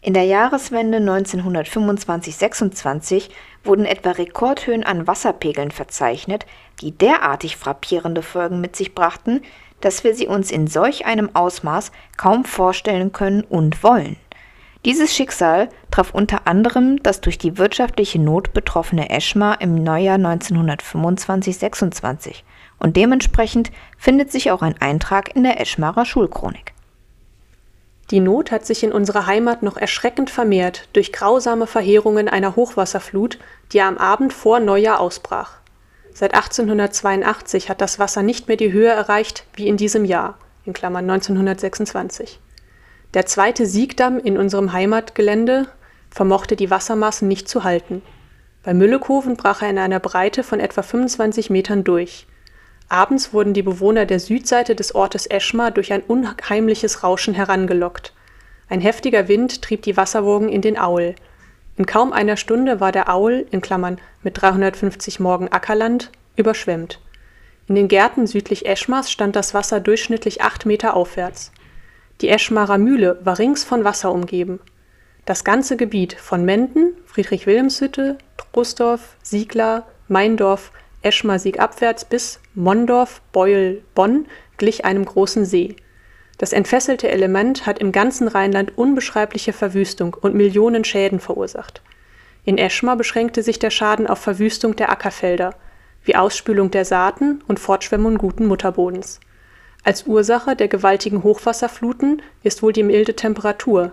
In 0.00 0.14
der 0.14 0.22
Jahreswende 0.24 0.98
1925-26 0.98 3.30
wurden 3.64 3.84
etwa 3.84 4.12
Rekordhöhen 4.12 4.84
an 4.84 5.08
Wasserpegeln 5.08 5.72
verzeichnet, 5.72 6.46
die 6.80 6.92
derartig 6.92 7.56
frappierende 7.56 8.22
Folgen 8.22 8.60
mit 8.60 8.76
sich 8.76 8.94
brachten, 8.94 9.42
dass 9.80 10.04
wir 10.04 10.14
sie 10.14 10.28
uns 10.28 10.52
in 10.52 10.68
solch 10.68 11.04
einem 11.04 11.34
Ausmaß 11.34 11.90
kaum 12.16 12.44
vorstellen 12.44 13.10
können 13.12 13.42
und 13.42 13.82
wollen. 13.82 14.16
Dieses 14.84 15.12
Schicksal 15.12 15.68
traf 15.90 16.14
unter 16.14 16.46
anderem 16.46 17.02
das 17.02 17.20
durch 17.20 17.36
die 17.36 17.58
wirtschaftliche 17.58 18.20
Not 18.20 18.52
betroffene 18.52 19.10
Eschmar 19.10 19.60
im 19.60 19.74
Neujahr 19.74 20.18
1925-26 20.18 22.44
und 22.78 22.96
dementsprechend 22.96 23.72
findet 23.96 24.30
sich 24.30 24.52
auch 24.52 24.62
ein 24.62 24.80
Eintrag 24.80 25.34
in 25.34 25.42
der 25.42 25.60
Eschmarer 25.60 26.04
Schulchronik. 26.04 26.74
Die 28.10 28.20
Not 28.20 28.50
hat 28.50 28.64
sich 28.64 28.82
in 28.82 28.92
unserer 28.92 29.26
Heimat 29.26 29.62
noch 29.62 29.76
erschreckend 29.76 30.30
vermehrt 30.30 30.88
durch 30.94 31.12
grausame 31.12 31.66
Verheerungen 31.66 32.28
einer 32.28 32.56
Hochwasserflut, 32.56 33.38
die 33.72 33.82
am 33.82 33.98
Abend 33.98 34.32
vor 34.32 34.60
Neujahr 34.60 35.00
ausbrach. 35.00 35.58
Seit 36.14 36.34
1882 36.34 37.68
hat 37.68 37.82
das 37.82 37.98
Wasser 37.98 38.22
nicht 38.22 38.48
mehr 38.48 38.56
die 38.56 38.72
Höhe 38.72 38.88
erreicht 38.88 39.44
wie 39.54 39.68
in 39.68 39.76
diesem 39.76 40.04
Jahr 40.06 40.38
in 40.64 40.72
Klammern 40.72 41.08
(1926). 41.08 42.40
Der 43.14 43.26
zweite 43.26 43.66
Siegdamm 43.66 44.18
in 44.18 44.38
unserem 44.38 44.72
Heimatgelände 44.72 45.66
vermochte 46.10 46.56
die 46.56 46.70
Wassermassen 46.70 47.28
nicht 47.28 47.48
zu 47.48 47.62
halten. 47.62 48.02
Bei 48.62 48.74
Müllekoven 48.74 49.36
brach 49.36 49.62
er 49.62 49.70
in 49.70 49.78
einer 49.78 50.00
Breite 50.00 50.42
von 50.42 50.60
etwa 50.60 50.82
25 50.82 51.50
Metern 51.50 51.84
durch. 51.84 52.26
Abends 52.88 53.34
wurden 53.34 53.52
die 53.52 53.62
Bewohner 53.62 54.06
der 54.06 54.18
Südseite 54.18 54.74
des 54.74 54.94
Ortes 54.94 55.26
Eschmar 55.26 55.70
durch 55.70 55.92
ein 55.92 56.02
unheimliches 56.02 57.02
Rauschen 57.02 57.34
herangelockt. 57.34 58.14
Ein 58.70 58.80
heftiger 58.80 59.28
Wind 59.28 59.62
trieb 59.62 59.82
die 59.82 59.96
Wasserwogen 59.96 60.48
in 60.48 60.62
den 60.62 60.78
Aul. 60.78 61.14
In 61.76 61.86
kaum 61.86 62.12
einer 62.12 62.36
Stunde 62.36 62.80
war 62.80 62.92
der 62.92 63.10
Aul 63.10 63.46
in 63.50 63.60
Klammern 63.60 63.98
mit 64.22 64.40
350 64.40 65.20
Morgen 65.20 65.48
Ackerland 65.48 66.10
überschwemmt. 66.36 67.00
In 67.68 67.74
den 67.74 67.88
Gärten 67.88 68.26
südlich 68.26 68.64
Eschmars 68.64 69.10
stand 69.10 69.36
das 69.36 69.52
Wasser 69.52 69.80
durchschnittlich 69.80 70.40
acht 70.40 70.64
Meter 70.64 70.94
aufwärts. 70.94 71.52
Die 72.22 72.30
Eschmarer 72.30 72.78
Mühle 72.78 73.20
war 73.22 73.38
rings 73.38 73.64
von 73.64 73.84
Wasser 73.84 74.10
umgeben. 74.10 74.60
Das 75.26 75.44
ganze 75.44 75.76
Gebiet 75.76 76.14
von 76.14 76.44
Menden, 76.46 76.94
Friedrich-Wilhelmshütte, 77.04 78.16
Trostorf, 78.38 79.16
Siegler, 79.22 79.86
Meindorf, 80.08 80.72
Eschmar-Sieg 81.02 81.60
abwärts 81.60 82.06
bis 82.06 82.40
Mondorf, 82.58 83.22
Beul, 83.30 83.82
Bonn 83.94 84.26
glich 84.56 84.84
einem 84.84 85.04
großen 85.04 85.44
See. 85.44 85.76
Das 86.38 86.52
entfesselte 86.52 87.08
Element 87.08 87.66
hat 87.66 87.78
im 87.78 87.92
ganzen 87.92 88.26
Rheinland 88.26 88.76
unbeschreibliche 88.76 89.52
Verwüstung 89.52 90.16
und 90.20 90.34
Millionen 90.34 90.82
Schäden 90.82 91.20
verursacht. 91.20 91.82
In 92.44 92.58
Eschmar 92.58 92.96
beschränkte 92.96 93.44
sich 93.44 93.60
der 93.60 93.70
Schaden 93.70 94.08
auf 94.08 94.18
Verwüstung 94.18 94.74
der 94.74 94.90
Ackerfelder, 94.90 95.54
wie 96.02 96.16
Ausspülung 96.16 96.72
der 96.72 96.84
Saaten 96.84 97.44
und 97.46 97.60
Fortschwemmung 97.60 98.18
guten 98.18 98.46
Mutterbodens. 98.46 99.20
Als 99.84 100.08
Ursache 100.08 100.56
der 100.56 100.66
gewaltigen 100.66 101.22
Hochwasserfluten 101.22 102.22
ist 102.42 102.64
wohl 102.64 102.72
die 102.72 102.82
milde 102.82 103.14
Temperatur 103.14 103.92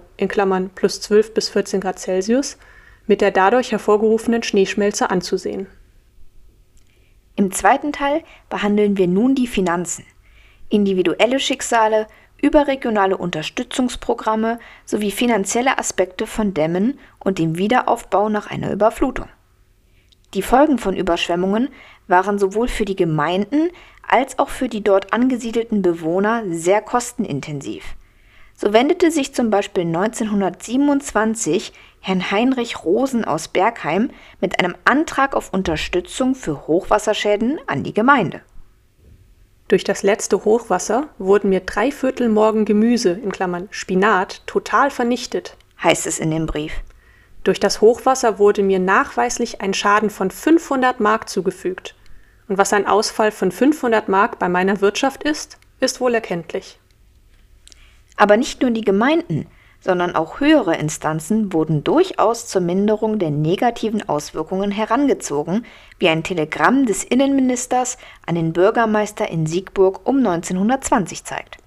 plus 0.73 1.01
12 1.01 1.35
bis 1.35 1.49
14 1.49 1.81
Grad 1.81 1.99
Celsius 1.99 2.57
mit 3.05 3.21
der 3.21 3.29
dadurch 3.29 3.71
hervorgerufenen 3.71 4.41
Schneeschmelze 4.41 5.11
anzusehen. 5.11 5.67
Im 7.35 7.51
zweiten 7.51 7.91
Teil 7.91 8.23
behandeln 8.49 8.97
wir 8.97 9.07
nun 9.07 9.35
die 9.35 9.47
Finanzen, 9.47 10.05
individuelle 10.69 11.39
Schicksale, 11.39 12.07
überregionale 12.41 13.17
Unterstützungsprogramme 13.17 14.59
sowie 14.85 15.11
finanzielle 15.11 15.77
Aspekte 15.77 16.27
von 16.27 16.53
Dämmen 16.53 16.99
und 17.19 17.39
dem 17.39 17.57
Wiederaufbau 17.57 18.29
nach 18.29 18.47
einer 18.47 18.71
Überflutung. 18.71 19.27
Die 20.33 20.41
Folgen 20.41 20.77
von 20.77 20.95
Überschwemmungen 20.95 21.69
waren 22.07 22.39
sowohl 22.39 22.67
für 22.67 22.85
die 22.85 22.95
Gemeinden 22.95 23.69
als 24.07 24.37
auch 24.37 24.49
für 24.49 24.69
die 24.69 24.83
dort 24.83 25.13
angesiedelten 25.13 25.81
Bewohner 25.81 26.43
sehr 26.47 26.81
kostenintensiv. 26.81 27.95
So 28.57 28.71
wendete 28.71 29.11
sich 29.11 29.33
zum 29.33 29.49
Beispiel 29.49 29.83
1927 29.83 31.73
Herrn 31.99 32.31
Heinrich 32.31 32.85
Rosen 32.85 33.25
aus 33.25 33.49
Bergheim 33.49 34.11
mit 34.39 34.59
einem 34.59 34.75
Antrag 34.85 35.35
auf 35.35 35.51
Unterstützung 35.53 36.35
für 36.35 36.65
Hochwasserschäden 36.65 37.59
an 37.67 37.83
die 37.83 37.93
Gemeinde. 37.93 38.41
Durch 39.67 39.83
das 39.83 40.03
letzte 40.03 40.45
Hochwasser 40.45 41.09
wurden 41.17 41.49
mir 41.49 41.61
drei 41.61 41.91
Viertel 41.91 42.29
Morgen 42.29 42.63
Gemüse 42.63 43.09
in 43.09 43.31
Klammern 43.31 43.67
Spinat 43.71 44.41
total 44.45 44.89
vernichtet, 44.89 45.57
heißt 45.83 46.07
es 46.07 46.19
in 46.19 46.31
dem 46.31 46.45
Brief. 46.45 46.71
Durch 47.43 47.59
das 47.59 47.81
Hochwasser 47.81 48.39
wurde 48.39 48.63
mir 48.63 48.79
nachweislich 48.79 49.59
ein 49.61 49.73
Schaden 49.73 50.09
von 50.09 50.31
500 50.31 50.99
Mark 51.01 51.27
zugefügt. 51.27 51.95
Und 52.47 52.57
was 52.57 52.71
ein 52.71 52.87
Ausfall 52.87 53.31
von 53.31 53.51
500 53.51 54.07
Mark 54.07 54.39
bei 54.39 54.47
meiner 54.47 54.79
Wirtschaft 54.79 55.23
ist, 55.23 55.57
ist 55.79 55.99
wohl 55.99 56.13
erkenntlich. 56.13 56.79
Aber 58.17 58.37
nicht 58.37 58.61
nur 58.61 58.71
die 58.71 58.81
Gemeinden, 58.81 59.47
sondern 59.85 60.15
auch 60.15 60.39
höhere 60.39 60.75
Instanzen 60.75 61.53
wurden 61.53 61.83
durchaus 61.83 62.47
zur 62.47 62.61
Minderung 62.61 63.19
der 63.19 63.29
negativen 63.29 64.09
Auswirkungen 64.09 64.71
herangezogen, 64.71 65.63
wie 65.99 66.09
ein 66.09 66.23
Telegramm 66.23 66.87
des 66.87 67.03
Innenministers 67.03 67.99
an 68.25 68.33
den 68.33 68.51
Bürgermeister 68.51 69.29
in 69.29 69.45
Siegburg 69.45 70.01
um 70.05 70.17
1920 70.17 71.23
zeigt. 71.23 71.57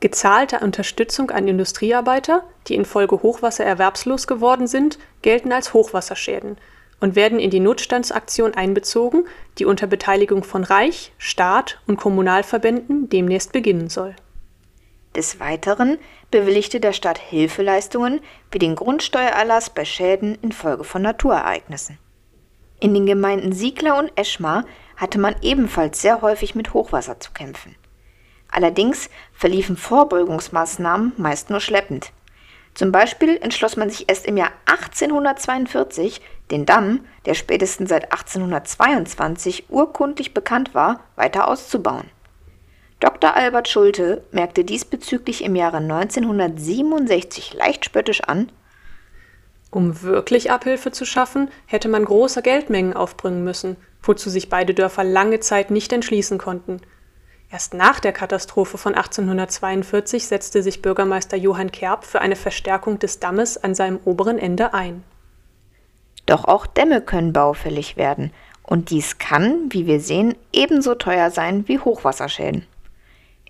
Gezahlte 0.00 0.60
Unterstützung 0.60 1.30
an 1.30 1.48
Industriearbeiter, 1.48 2.42
die 2.66 2.74
infolge 2.74 3.22
Hochwasser 3.22 3.64
erwerbslos 3.64 4.26
geworden 4.26 4.66
sind, 4.66 4.98
gelten 5.22 5.52
als 5.52 5.72
Hochwasserschäden 5.72 6.58
und 7.00 7.16
werden 7.16 7.38
in 7.38 7.50
die 7.50 7.60
Notstandsaktion 7.60 8.54
einbezogen, 8.54 9.24
die 9.58 9.64
unter 9.64 9.86
Beteiligung 9.86 10.44
von 10.44 10.64
Reich, 10.64 11.12
Staat 11.18 11.80
und 11.86 11.96
Kommunalverbänden 11.96 13.08
demnächst 13.08 13.52
beginnen 13.52 13.88
soll. 13.88 14.14
Des 15.14 15.40
Weiteren 15.40 15.98
bewilligte 16.30 16.80
der 16.80 16.92
Staat 16.92 17.18
Hilfeleistungen 17.18 18.20
wie 18.50 18.58
den 18.58 18.74
Grundsteuererlass 18.74 19.70
bei 19.70 19.84
Schäden 19.84 20.36
infolge 20.40 20.84
von 20.84 21.02
Naturereignissen. 21.02 21.98
In 22.80 22.94
den 22.94 23.06
Gemeinden 23.06 23.52
Siegler 23.52 23.98
und 23.98 24.10
Eschmar 24.16 24.64
hatte 24.96 25.18
man 25.18 25.36
ebenfalls 25.42 26.00
sehr 26.00 26.22
häufig 26.22 26.54
mit 26.54 26.72
Hochwasser 26.72 27.20
zu 27.20 27.32
kämpfen. 27.32 27.76
Allerdings 28.50 29.08
verliefen 29.32 29.76
Vorbeugungsmaßnahmen 29.76 31.12
meist 31.16 31.50
nur 31.50 31.60
schleppend. 31.60 32.12
Zum 32.74 32.90
Beispiel 32.90 33.36
entschloss 33.36 33.76
man 33.76 33.90
sich 33.90 34.08
erst 34.08 34.26
im 34.26 34.36
Jahr 34.36 34.50
1842, 34.64 36.22
den 36.50 36.64
Damm, 36.64 37.00
der 37.26 37.34
spätestens 37.34 37.90
seit 37.90 38.04
1822 38.12 39.70
urkundlich 39.70 40.32
bekannt 40.32 40.74
war, 40.74 41.00
weiter 41.16 41.48
auszubauen. 41.48 42.10
Dr. 43.02 43.34
Albert 43.34 43.66
Schulte 43.68 44.22
merkte 44.30 44.62
diesbezüglich 44.62 45.42
im 45.42 45.56
Jahre 45.56 45.78
1967 45.78 47.52
leicht 47.52 47.84
spöttisch 47.84 48.20
an, 48.20 48.52
um 49.72 50.02
wirklich 50.02 50.52
Abhilfe 50.52 50.92
zu 50.92 51.04
schaffen, 51.04 51.50
hätte 51.66 51.88
man 51.88 52.04
große 52.04 52.42
Geldmengen 52.42 52.94
aufbringen 52.94 53.42
müssen, 53.42 53.76
wozu 54.04 54.30
sich 54.30 54.48
beide 54.48 54.72
Dörfer 54.72 55.02
lange 55.02 55.40
Zeit 55.40 55.72
nicht 55.72 55.92
entschließen 55.92 56.38
konnten. 56.38 56.80
Erst 57.50 57.74
nach 57.74 57.98
der 57.98 58.12
Katastrophe 58.12 58.78
von 58.78 58.94
1842 58.94 60.28
setzte 60.28 60.62
sich 60.62 60.80
Bürgermeister 60.80 61.36
Johann 61.36 61.72
Kerb 61.72 62.04
für 62.04 62.20
eine 62.20 62.36
Verstärkung 62.36 63.00
des 63.00 63.18
Dammes 63.18 63.56
an 63.56 63.74
seinem 63.74 63.98
oberen 64.04 64.38
Ende 64.38 64.74
ein. 64.74 65.02
Doch 66.26 66.44
auch 66.44 66.68
Dämme 66.68 67.00
können 67.00 67.32
baufällig 67.32 67.96
werden, 67.96 68.30
und 68.62 68.90
dies 68.90 69.18
kann, 69.18 69.72
wie 69.72 69.86
wir 69.86 69.98
sehen, 69.98 70.36
ebenso 70.52 70.94
teuer 70.94 71.32
sein 71.32 71.66
wie 71.66 71.80
Hochwasserschäden. 71.80 72.64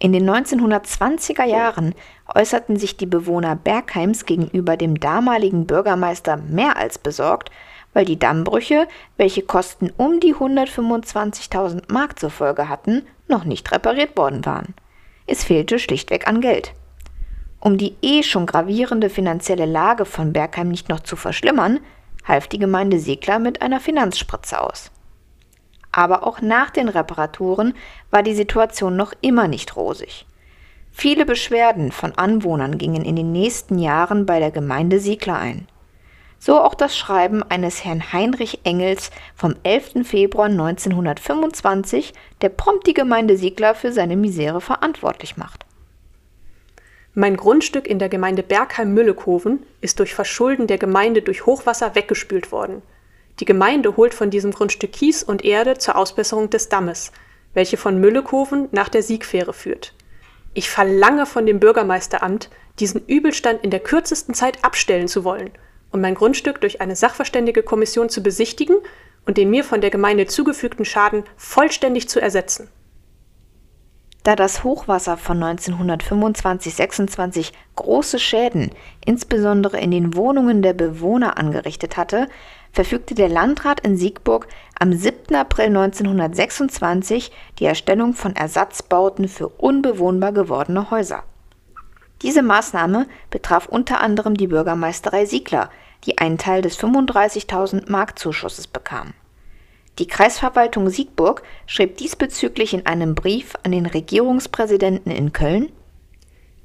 In 0.03 0.13
den 0.13 0.29
1920er 0.29 1.45
Jahren 1.45 1.95
äußerten 2.35 2.77
sich 2.77 2.97
die 2.97 3.07
Bewohner 3.07 3.55
Bergheims 3.55 4.27
gegenüber 4.27 4.77
dem 4.77 4.99
damaligen 4.99 5.65
Bürgermeister 5.65 6.39
mehr 6.39 6.77
als 6.77 6.99
besorgt, 6.99 7.53
weil 7.93 8.05
die 8.05 8.19
Dammbrüche, 8.19 8.89
welche 9.17 9.43
Kosten 9.43 9.93
um 9.97 10.19
die 10.19 10.35
125.000 10.35 11.93
Mark 11.93 12.19
zur 12.19 12.31
Folge 12.31 12.69
hatten, 12.69 13.07
noch 13.29 13.45
nicht 13.45 13.71
repariert 13.71 14.17
worden 14.17 14.45
waren. 14.45 14.75
Es 15.29 15.45
fehlte 15.45 15.79
schlichtweg 15.79 16.27
an 16.27 16.41
Geld. 16.41 16.73
Um 17.61 17.79
die 17.79 17.95
eh 18.03 18.25
schon 18.25 18.47
gravierende 18.47 19.09
finanzielle 19.09 19.67
Lage 19.67 20.05
von 20.05 20.33
Bergheim 20.33 20.71
nicht 20.71 20.89
noch 20.89 20.99
zu 20.99 21.15
verschlimmern, 21.15 21.79
half 22.25 22.49
die 22.49 22.59
Gemeinde 22.59 22.99
Segler 22.99 23.39
mit 23.39 23.63
einer 23.63 23.79
Finanzspritze 23.79 24.61
aus. 24.61 24.91
Aber 25.93 26.27
auch 26.27 26.41
nach 26.41 26.71
den 26.71 26.89
Reparaturen 26.89 27.75
war 28.11 28.23
die 28.23 28.35
Situation 28.35 28.97
noch 28.97 29.13
immer 29.21 29.47
nicht 29.47 29.77
rosig. 29.77 30.27
Viele 30.91 31.25
Beschwerden 31.25 31.93
von 31.93 32.13
Anwohnern 32.13 32.79
gingen 32.79 33.05
in 33.05 33.17
den 33.17 33.33
nächsten 33.33 33.79
Jahren 33.79 34.27
bei 34.27 34.41
der 34.41 34.51
Gemeinde 34.51 34.99
Siegler 34.99 35.39
ein. 35.39 35.67
So 36.39 36.61
auch 36.61 36.75
das 36.75 36.97
Schreiben 36.97 37.43
eines 37.45 37.85
Herrn 37.85 38.13
Heinrich 38.13 38.61
Engels 38.65 39.11
vom 39.37 39.55
11. 39.63 40.07
Februar 40.07 40.47
1925, 40.47 42.15
der 42.41 42.49
prompt 42.49 42.87
die 42.87 42.95
Gemeinde 42.95 43.37
Siegler 43.37 43.75
für 43.75 43.93
seine 43.93 44.17
Misere 44.17 44.61
verantwortlich 44.61 45.37
macht. 45.37 45.65
Mein 47.15 47.37
Grundstück 47.37 47.87
in 47.87 47.99
der 47.99 48.09
Gemeinde 48.09 48.43
Bergheim-Müllekoven 48.43 49.65
ist 49.81 49.99
durch 49.99 50.15
Verschulden 50.15 50.67
der 50.67 50.79
Gemeinde 50.79 51.23
durch 51.23 51.47
Hochwasser 51.47 51.95
weggespült 51.95 52.51
worden. 52.51 52.83
Die 53.41 53.45
Gemeinde 53.45 53.97
holt 53.97 54.15
von 54.15 54.31
diesem 54.31 54.53
Grundstück 54.53 54.93
Kies 54.93 55.23
und 55.23 55.45
Erde 55.45 55.79
zur 55.79 55.97
Ausbesserung 55.97 56.51
des 56.51 56.69
Dammes, 56.69 57.13
welche 57.55 57.77
von 57.77 57.99
Müllekoven 57.99 58.69
nach 58.73 58.89
der 58.89 59.03
Siegfähre 59.03 59.53
führt. 59.53 59.95
Ich 60.55 60.69
verlange 60.69 61.27
von 61.27 61.47
dem 61.47 61.61
Bürgermeisteramt, 61.61 62.51
diesen 62.79 63.05
Übelstand 63.07 63.65
in 63.65 63.71
der 63.71 63.81
kürzesten 63.81 64.35
Zeit 64.35 64.65
abstellen 64.65 65.09
zu 65.09 65.25
wollen 65.25 65.51
und 65.91 66.01
mein 66.01 66.15
Grundstück 66.15 66.61
durch 66.61 66.81
eine 66.81 66.97
sachverständige 66.97 67.63
Kommission 67.63 68.09
zu 68.09 68.23
besichtigen 68.23 68.77
und 69.27 69.39
den 69.39 69.51
mir 69.51 69.65
von 69.65 69.81
der 69.81 69.91
Gemeinde 69.91 70.27
zugefügten 70.27 70.85
Schaden 70.85 71.25
vollständig 71.37 72.09
zu 72.09 72.21
ersetzen. 72.21 72.69
Da 74.25 74.37
das 74.37 74.63
Hochwasser 74.63 75.17
von 75.17 75.43
1925-26 75.43 77.51
große 77.75 78.21
Schäden, 78.21 78.71
insbesondere 79.05 79.81
in 79.81 79.91
den 79.91 80.15
Wohnungen 80.15 80.63
der 80.63 80.75
Bewohner, 80.75 81.39
angerichtet 81.39 81.97
hatte, 81.97 82.29
verfügte 82.73 83.15
der 83.15 83.29
Landrat 83.29 83.81
in 83.81 83.97
Siegburg 83.97 84.49
am 84.79 84.93
7. 84.93 85.35
April 85.35 85.67
1926 85.67 87.31
die 87.59 87.67
Erstellung 87.67 88.15
von 88.15 88.35
Ersatzbauten 88.35 89.29
für 89.29 89.49
unbewohnbar 89.49 90.33
gewordene 90.33 90.91
Häuser. 90.91 91.23
Diese 92.23 92.43
Maßnahme 92.43 93.07
betraf 93.31 93.67
unter 93.67 94.01
anderem 94.01 94.37
die 94.37 94.47
Bürgermeisterei 94.47 95.27
Siegler, 95.27 95.71
die 96.05 96.19
einen 96.19 96.39
Teil 96.39 96.63
des 96.63 96.79
35.000 96.79 97.91
Mark 97.91 98.19
Zuschusses 98.19 98.67
bekam. 98.67 99.15
Die 99.99 100.07
Kreisverwaltung 100.07 100.89
Siegburg 100.89 101.43
schrieb 101.67 101.99
diesbezüglich 101.99 102.73
in 102.73 102.87
einem 102.87 103.15
Brief 103.15 103.55
an 103.63 103.73
den 103.73 103.87
Regierungspräsidenten 103.87 105.13
in 105.13 105.33
Köln 105.33 105.71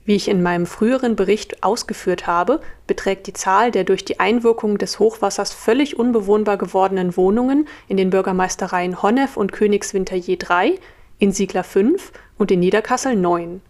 Wie 0.07 0.15
ich 0.15 0.29
in 0.29 0.41
meinem 0.41 0.65
früheren 0.65 1.17
Bericht 1.17 1.63
ausgeführt 1.63 2.27
habe, 2.27 2.61
beträgt 2.87 3.27
die 3.27 3.33
Zahl 3.33 3.71
der 3.71 3.83
durch 3.83 4.05
die 4.05 4.21
Einwirkung 4.21 4.77
des 4.77 4.99
Hochwassers 4.99 5.51
völlig 5.51 5.99
unbewohnbar 5.99 6.55
gewordenen 6.55 7.17
Wohnungen 7.17 7.67
in 7.89 7.97
den 7.97 8.09
Bürgermeistereien 8.09 9.01
Honnef 9.03 9.35
und 9.35 9.51
Königswinter 9.51 10.15
je 10.15 10.37
drei, 10.37 10.75
in 11.19 11.33
Siegler 11.33 11.65
fünf 11.65 12.13
und 12.37 12.51
in 12.51 12.61
Niederkassel 12.61 13.17
neun. 13.17 13.61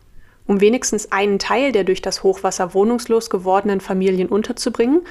Um 0.45 0.61
wenigstens 0.61 1.11
einen 1.11 1.39
Teil 1.39 1.71
der 1.71 1.85
durch 1.85 2.03
das 2.03 2.21
Hochwasser 2.21 2.75
wohnungslos 2.75 3.31
gewordenen 3.31 3.81
Familien 3.81 4.29
unterzubringen 4.29 5.01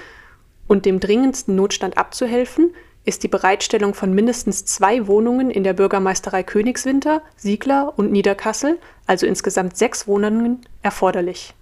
und 0.68 0.86
dem 0.86 1.00
dringendsten 1.00 1.56
Notstand 1.56 1.98
abzuhelfen, 1.98 2.72
ist 3.06 3.22
die 3.22 3.28
Bereitstellung 3.28 3.94
von 3.94 4.12
mindestens 4.12 4.64
zwei 4.64 5.06
Wohnungen 5.06 5.50
in 5.50 5.64
der 5.64 5.72
Bürgermeisterei 5.72 6.42
Königswinter, 6.42 7.22
Siegler 7.36 7.94
und 7.96 8.10
Niederkassel, 8.10 8.78
also 9.06 9.26
insgesamt 9.26 9.76
sechs 9.76 10.06
Wohnungen, 10.08 10.60
erforderlich. 10.82 11.54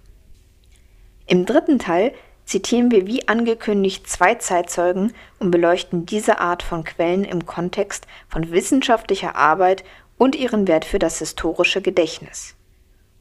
Im 1.27 1.45
dritten 1.45 1.79
Teil 1.79 2.13
zitieren 2.45 2.91
wir 2.91 3.07
wie 3.07 3.27
angekündigt 3.27 4.09
zwei 4.09 4.35
Zeitzeugen 4.35 5.13
und 5.39 5.51
beleuchten 5.51 6.05
diese 6.05 6.39
Art 6.39 6.63
von 6.63 6.83
Quellen 6.83 7.23
im 7.23 7.45
Kontext 7.45 8.07
von 8.27 8.51
wissenschaftlicher 8.51 9.35
Arbeit 9.35 9.83
und 10.17 10.35
ihren 10.35 10.67
Wert 10.67 10.85
für 10.85 10.99
das 10.99 11.19
historische 11.19 11.81
Gedächtnis. 11.81 12.55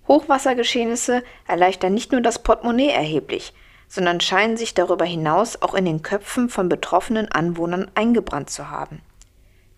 Hochwassergeschehnisse 0.09 1.23
erleichtern 1.47 1.95
nicht 1.95 2.13
nur 2.13 2.21
das 2.21 2.43
Portemonnaie 2.43 2.91
erheblich, 2.91 3.53
sondern 3.89 4.21
scheinen 4.21 4.57
sich 4.57 4.75
darüber 4.75 5.05
hinaus 5.05 5.61
auch 5.63 5.75
in 5.75 5.85
den 5.85 6.03
Köpfen 6.03 6.49
von 6.49 6.69
betroffenen 6.69 7.31
Anwohnern 7.31 7.91
eingebrannt 7.95 8.51
zu 8.51 8.71
haben. 8.71 9.01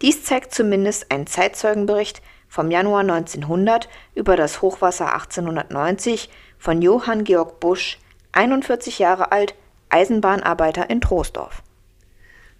Dies 0.02 0.24
zeigt 0.24 0.54
zumindest 0.54 1.10
ein 1.10 1.26
Zeitzeugenbericht 1.26 2.22
vom 2.48 2.70
Januar 2.70 3.00
1900 3.00 3.88
über 4.14 4.36
das 4.36 4.62
Hochwasser 4.62 5.12
1890 5.14 6.30
von 6.58 6.82
Johann 6.82 7.24
Georg 7.24 7.60
Busch, 7.60 7.98
41 8.32 8.98
Jahre 8.98 9.32
alt, 9.32 9.54
Eisenbahnarbeiter 9.88 10.90
in 10.90 11.00
Troisdorf. 11.00 11.62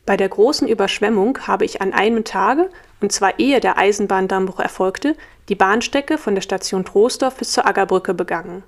Bei 0.07 0.17
der 0.17 0.29
großen 0.29 0.69
Überschwemmung 0.69 1.47
habe 1.47 1.65
ich 1.65 1.83
an 1.83 1.93
einem 1.93 2.25
Tage, 2.25 2.71
und 3.01 3.11
zwar 3.11 3.39
ehe 3.39 3.61
der 3.61 3.77
Eisenbahndammbruch 3.77 4.61
erfolgte, 4.61 5.17
die 5.49 5.57
Bahnstrecke 5.57 6.17
von 6.17 6.35
der 6.35 6.43
Station 6.43 6.85
Troisdorf 6.85 7.37
bis 7.37 7.53
zur 7.53 7.67
Aggerbrücke 7.67 8.15
begangen. 8.15 8.63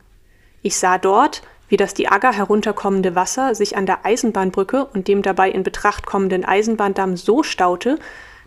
Ich 0.63 0.77
sah 0.77 0.99
dort, 0.99 1.43
wie 1.69 1.77
das 1.77 1.95
die 1.95 2.09
Agger 2.09 2.33
herunterkommende 2.33 3.15
Wasser 3.15 3.55
sich 3.55 3.77
an 3.77 3.87
der 3.87 4.05
Eisenbahnbrücke 4.05 4.87
und 4.87 5.09
dem 5.09 5.23
dabei 5.23 5.51
in 5.51 5.63
Betracht 5.63 6.07
kommenden 6.07 6.45
Eisenbahndamm 6.45 7.17
so 7.17 7.43
staute, 7.43 7.99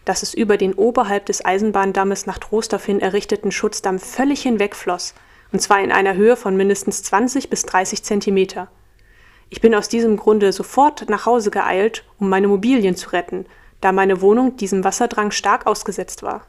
dass 0.06 0.24
es 0.24 0.34
über 0.34 0.58
den 0.58 0.74
oberhalb 0.74 1.28
des 1.28 1.46
Eisenbahndammes 1.46 2.26
nach 2.26 2.40
Trostorf 2.40 2.86
hin 2.86 3.00
errichteten 3.00 3.52
Schutzdamm 3.52 4.00
völlig 4.00 4.42
hinwegfloss, 4.42 5.14
und 5.52 5.62
zwar 5.62 5.82
in 5.82 5.92
einer 5.92 6.16
Höhe 6.16 6.36
von 6.36 6.58
mindestens 6.58 7.04
20 7.04 7.50
bis 7.50 7.64
30 7.64 8.04
Zentimeter. 8.04 8.68
Ich 9.50 9.62
bin 9.62 9.76
aus 9.76 9.90
diesem 9.90 10.18
Grunde 10.18 10.54
sofort 10.54 11.10
nach 11.10 11.26
Hause 11.26 11.52
geeilt, 11.52 12.06
um 12.20 12.30
meine 12.30 12.48
Mobilien 12.48 12.96
zu 12.96 13.10
retten, 13.10 13.46
da 13.82 13.92
meine 13.92 14.22
Wohnung 14.22 14.56
diesem 14.56 14.84
Wasserdrang 14.84 15.32
stark 15.32 15.68
ausgesetzt 15.68 16.24
war. 16.24 16.48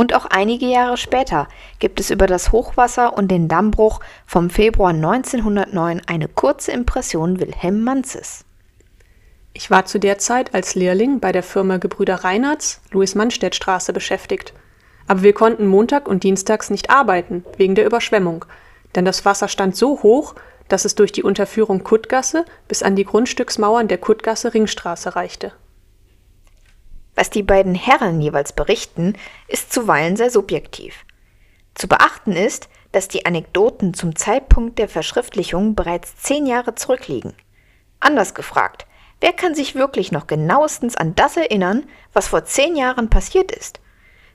Und 0.00 0.14
auch 0.14 0.24
einige 0.24 0.64
Jahre 0.64 0.96
später 0.96 1.46
gibt 1.78 2.00
es 2.00 2.10
über 2.10 2.26
das 2.26 2.52
Hochwasser 2.52 3.18
und 3.18 3.30
den 3.30 3.48
Dammbruch 3.48 4.00
vom 4.24 4.48
Februar 4.48 4.94
1909 4.94 6.00
eine 6.06 6.26
kurze 6.26 6.72
Impression 6.72 7.38
Wilhelm 7.38 7.84
Manzes. 7.84 8.46
Ich 9.52 9.70
war 9.70 9.84
zu 9.84 10.00
der 10.00 10.16
Zeit 10.16 10.54
als 10.54 10.74
Lehrling 10.74 11.20
bei 11.20 11.32
der 11.32 11.42
Firma 11.42 11.76
Gebrüder 11.76 12.24
Reinhards, 12.24 12.80
Louis-Mannstedt-Straße 12.92 13.92
beschäftigt. 13.92 14.54
Aber 15.06 15.22
wir 15.22 15.34
konnten 15.34 15.66
Montag 15.66 16.08
und 16.08 16.22
Dienstags 16.22 16.70
nicht 16.70 16.88
arbeiten, 16.88 17.44
wegen 17.58 17.74
der 17.74 17.84
Überschwemmung. 17.84 18.46
Denn 18.94 19.04
das 19.04 19.26
Wasser 19.26 19.48
stand 19.48 19.76
so 19.76 20.02
hoch, 20.02 20.34
dass 20.68 20.86
es 20.86 20.94
durch 20.94 21.12
die 21.12 21.24
Unterführung 21.24 21.84
Kuttgasse 21.84 22.46
bis 22.68 22.82
an 22.82 22.96
die 22.96 23.04
Grundstücksmauern 23.04 23.86
der 23.86 23.98
Kuttgasse 23.98 24.54
Ringstraße 24.54 25.14
reichte. 25.14 25.52
Was 27.14 27.30
die 27.30 27.42
beiden 27.42 27.74
Herren 27.74 28.20
jeweils 28.20 28.52
berichten, 28.52 29.14
ist 29.48 29.72
zuweilen 29.72 30.16
sehr 30.16 30.30
subjektiv. 30.30 31.04
Zu 31.74 31.88
beachten 31.88 32.32
ist, 32.32 32.68
dass 32.92 33.08
die 33.08 33.26
Anekdoten 33.26 33.94
zum 33.94 34.16
Zeitpunkt 34.16 34.78
der 34.78 34.88
Verschriftlichung 34.88 35.74
bereits 35.74 36.16
zehn 36.16 36.46
Jahre 36.46 36.74
zurückliegen. 36.74 37.34
Anders 38.00 38.34
gefragt, 38.34 38.86
wer 39.20 39.32
kann 39.32 39.54
sich 39.54 39.74
wirklich 39.74 40.12
noch 40.12 40.26
genauestens 40.26 40.96
an 40.96 41.14
das 41.14 41.36
erinnern, 41.36 41.84
was 42.12 42.28
vor 42.28 42.44
zehn 42.44 42.76
Jahren 42.76 43.10
passiert 43.10 43.52
ist? 43.52 43.80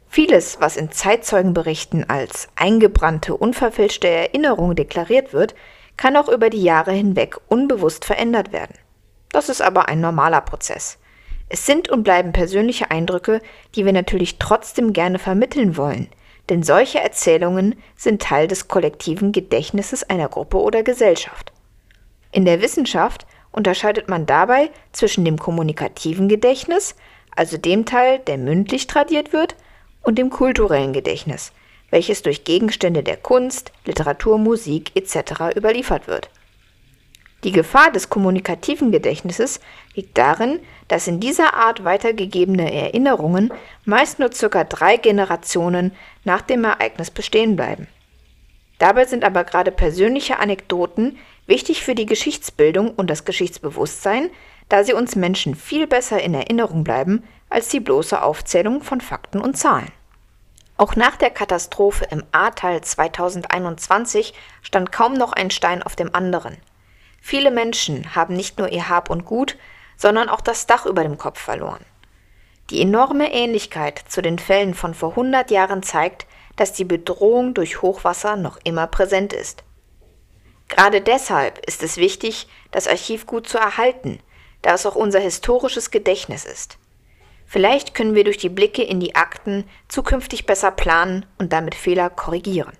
Vieles, 0.07 0.61
was 0.61 0.77
in 0.77 0.91
Zeitzeugenberichten 0.91 2.09
als 2.09 2.47
eingebrannte, 2.55 3.35
unverfälschte 3.35 4.07
Erinnerung 4.07 4.75
deklariert 4.75 5.33
wird, 5.33 5.55
kann 5.97 6.15
auch 6.15 6.29
über 6.29 6.49
die 6.49 6.63
Jahre 6.63 6.91
hinweg 6.91 7.37
unbewusst 7.47 8.05
verändert 8.05 8.51
werden. 8.51 8.77
Das 9.31 9.49
ist 9.49 9.61
aber 9.61 9.89
ein 9.89 9.99
normaler 9.99 10.41
Prozess. 10.41 10.97
Es 11.47 11.65
sind 11.65 11.89
und 11.89 12.03
bleiben 12.03 12.31
persönliche 12.31 12.91
Eindrücke, 12.91 13.41
die 13.75 13.85
wir 13.85 13.93
natürlich 13.93 14.39
trotzdem 14.39 14.93
gerne 14.93 15.19
vermitteln 15.19 15.77
wollen, 15.77 16.09
denn 16.49 16.63
solche 16.63 16.99
Erzählungen 16.99 17.75
sind 17.95 18.21
Teil 18.21 18.47
des 18.47 18.67
kollektiven 18.67 19.31
Gedächtnisses 19.31 20.03
einer 20.03 20.27
Gruppe 20.27 20.57
oder 20.57 20.83
Gesellschaft. 20.83 21.51
In 22.31 22.45
der 22.45 22.61
Wissenschaft 22.61 23.25
unterscheidet 23.51 24.09
man 24.09 24.25
dabei 24.25 24.69
zwischen 24.91 25.23
dem 25.23 25.37
kommunikativen 25.37 26.27
Gedächtnis, 26.27 26.95
also 27.35 27.57
dem 27.57 27.85
Teil, 27.85 28.19
der 28.19 28.37
mündlich 28.37 28.87
tradiert 28.87 29.31
wird, 29.31 29.55
und 30.01 30.17
dem 30.17 30.29
kulturellen 30.29 30.93
Gedächtnis, 30.93 31.51
welches 31.89 32.21
durch 32.21 32.43
Gegenstände 32.43 33.03
der 33.03 33.17
Kunst, 33.17 33.71
Literatur, 33.85 34.37
Musik 34.37 34.91
etc. 34.95 35.55
überliefert 35.55 36.07
wird. 36.07 36.29
Die 37.43 37.51
Gefahr 37.51 37.91
des 37.91 38.09
kommunikativen 38.09 38.91
Gedächtnisses 38.91 39.59
liegt 39.93 40.17
darin, 40.17 40.59
dass 40.87 41.07
in 41.07 41.19
dieser 41.19 41.53
Art 41.55 41.83
weitergegebene 41.83 42.71
Erinnerungen 42.71 43.51
meist 43.85 44.19
nur 44.19 44.31
circa 44.31 44.63
drei 44.63 44.97
Generationen 44.97 45.91
nach 46.23 46.41
dem 46.41 46.63
Ereignis 46.63 47.11
bestehen 47.11 47.55
bleiben. 47.55 47.87
Dabei 48.77 49.05
sind 49.05 49.23
aber 49.23 49.43
gerade 49.43 49.71
persönliche 49.71 50.39
Anekdoten 50.39 51.17
wichtig 51.47 51.83
für 51.83 51.95
die 51.95 52.05
Geschichtsbildung 52.05 52.91
und 52.91 53.09
das 53.09 53.25
Geschichtsbewusstsein, 53.25 54.29
da 54.69 54.83
sie 54.83 54.93
uns 54.93 55.15
Menschen 55.15 55.55
viel 55.55 55.87
besser 55.87 56.21
in 56.21 56.33
Erinnerung 56.33 56.83
bleiben 56.83 57.23
als 57.49 57.69
die 57.69 57.79
bloße 57.79 58.21
Aufzählung 58.21 58.81
von 58.81 58.99
Fakten 58.99 59.39
und 59.39 59.57
Zahlen. 59.57 59.91
Auch 60.77 60.95
nach 60.95 61.15
der 61.15 61.29
Katastrophe 61.29 62.05
im 62.11 62.23
Ahrtal 62.31 62.81
2021 62.81 64.33
stand 64.61 64.91
kaum 64.91 65.13
noch 65.13 65.31
ein 65.31 65.51
Stein 65.51 65.81
auf 65.81 65.95
dem 65.95 66.13
anderen. 66.13 66.57
Viele 67.21 67.49
Menschen 67.49 68.13
haben 68.13 68.35
nicht 68.35 68.59
nur 68.59 68.71
ihr 68.71 68.89
Hab 68.89 69.09
und 69.09 69.25
Gut, 69.25 69.57
sondern 69.97 70.29
auch 70.29 70.41
das 70.41 70.67
Dach 70.67 70.85
über 70.85 71.03
dem 71.03 71.17
Kopf 71.17 71.39
verloren. 71.39 71.85
Die 72.69 72.81
enorme 72.81 73.31
Ähnlichkeit 73.31 74.03
zu 74.07 74.21
den 74.21 74.39
Fällen 74.39 74.73
von 74.73 74.93
vor 74.93 75.11
100 75.11 75.51
Jahren 75.51 75.83
zeigt, 75.83 76.25
dass 76.55 76.73
die 76.73 76.85
Bedrohung 76.85 77.53
durch 77.53 77.81
Hochwasser 77.81 78.35
noch 78.37 78.57
immer 78.63 78.87
präsent 78.87 79.33
ist. 79.33 79.63
Gerade 80.67 81.01
deshalb 81.01 81.63
ist 81.67 81.83
es 81.83 81.97
wichtig, 81.97 82.47
das 82.71 82.87
Archiv 82.87 83.27
gut 83.27 83.47
zu 83.47 83.57
erhalten, 83.57 84.19
da 84.61 84.73
es 84.73 84.85
auch 84.85 84.95
unser 84.95 85.19
historisches 85.19 85.91
Gedächtnis 85.91 86.43
ist. 86.43 86.77
Vielleicht 87.45 87.93
können 87.93 88.15
wir 88.15 88.23
durch 88.23 88.37
die 88.37 88.49
Blicke 88.49 88.81
in 88.81 88.99
die 88.99 89.15
Akten 89.15 89.69
zukünftig 89.87 90.47
besser 90.47 90.71
planen 90.71 91.25
und 91.37 91.53
damit 91.53 91.75
Fehler 91.75 92.09
korrigieren. 92.09 92.73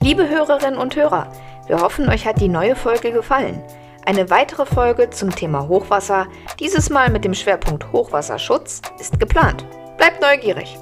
Liebe 0.00 0.28
Hörerinnen 0.28 0.78
und 0.78 0.96
Hörer, 0.96 1.30
wir 1.66 1.80
hoffen, 1.80 2.08
euch 2.08 2.26
hat 2.26 2.40
die 2.40 2.48
neue 2.48 2.74
Folge 2.74 3.12
gefallen. 3.12 3.62
Eine 4.06 4.30
weitere 4.30 4.64
Folge 4.66 5.10
zum 5.10 5.30
Thema 5.30 5.68
Hochwasser, 5.68 6.26
dieses 6.58 6.90
Mal 6.90 7.10
mit 7.10 7.24
dem 7.24 7.34
Schwerpunkt 7.34 7.92
Hochwasserschutz, 7.92 8.80
ist 8.98 9.20
geplant. 9.20 9.66
Bleibt 9.98 10.22
neugierig! 10.22 10.78